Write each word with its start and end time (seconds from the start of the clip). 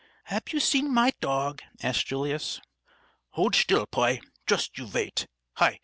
"Hab 0.23 0.49
you 0.49 0.59
seen 0.59 0.91
my 0.91 1.11
dog?" 1.21 1.61
asked 1.83 2.07
Julius. 2.07 2.59
"Hold 3.33 3.53
shtill, 3.53 3.85
poy! 3.85 4.19
Joost 4.47 4.75
you 4.79 4.87
vait. 4.87 5.27
Hi! 5.57 5.77